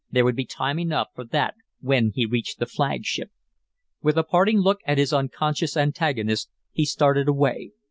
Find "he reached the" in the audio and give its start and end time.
2.15-2.65